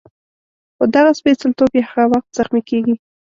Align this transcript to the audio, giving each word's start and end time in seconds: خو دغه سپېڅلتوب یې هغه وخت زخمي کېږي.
خو 0.75 0.83
دغه 0.95 1.11
سپېڅلتوب 1.19 1.71
یې 1.77 1.83
هغه 1.89 2.05
وخت 2.13 2.29
زخمي 2.37 2.61
کېږي. 2.69 2.95